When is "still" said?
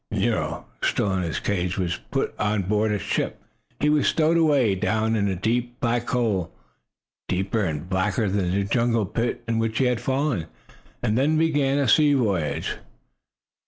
0.81-1.13